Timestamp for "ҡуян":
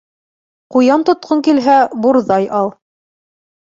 0.75-1.03